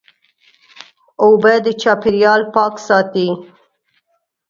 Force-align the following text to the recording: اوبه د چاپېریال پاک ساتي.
اوبه 1.23 1.53
د 1.65 1.67
چاپېریال 1.81 2.41
پاک 2.53 2.73
ساتي. 2.87 3.27